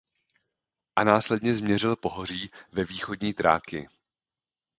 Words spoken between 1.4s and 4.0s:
změřil pohoří ve východní Thrákii.